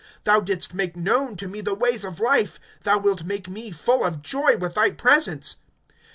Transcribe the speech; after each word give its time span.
(28)Thou 0.25 0.43
didst 0.45 0.73
make 0.73 0.97
known 0.97 1.35
to 1.37 1.47
me 1.47 1.61
the 1.61 1.75
ways 1.75 2.03
of 2.03 2.19
life; 2.19 2.59
Thou 2.81 2.97
wilt 2.97 3.23
make 3.23 3.47
me 3.47 3.69
full 3.69 4.03
of 4.03 4.23
joy 4.23 4.57
with 4.57 4.73
thy 4.73 4.89
presence. 4.89 5.57